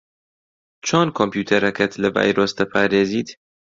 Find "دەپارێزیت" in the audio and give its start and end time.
2.59-3.29